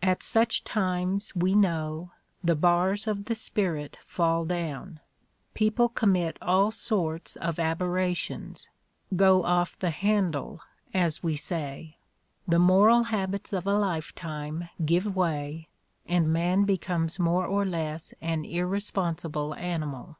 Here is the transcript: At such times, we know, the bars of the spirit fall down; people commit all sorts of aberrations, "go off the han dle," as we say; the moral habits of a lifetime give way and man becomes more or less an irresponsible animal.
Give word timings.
At 0.00 0.22
such 0.22 0.62
times, 0.62 1.34
we 1.34 1.56
know, 1.56 2.12
the 2.40 2.54
bars 2.54 3.08
of 3.08 3.24
the 3.24 3.34
spirit 3.34 3.98
fall 4.06 4.44
down; 4.44 5.00
people 5.54 5.88
commit 5.88 6.38
all 6.40 6.70
sorts 6.70 7.34
of 7.34 7.58
aberrations, 7.58 8.68
"go 9.16 9.42
off 9.42 9.76
the 9.80 9.90
han 9.90 10.30
dle," 10.30 10.60
as 10.94 11.24
we 11.24 11.34
say; 11.34 11.96
the 12.46 12.60
moral 12.60 13.02
habits 13.02 13.52
of 13.52 13.66
a 13.66 13.74
lifetime 13.74 14.68
give 14.84 15.16
way 15.16 15.66
and 16.06 16.32
man 16.32 16.62
becomes 16.62 17.18
more 17.18 17.44
or 17.44 17.64
less 17.66 18.14
an 18.20 18.44
irresponsible 18.44 19.52
animal. 19.56 20.16